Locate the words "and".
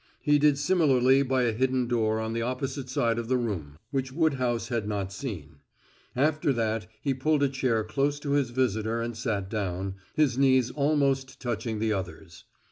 8.99-9.15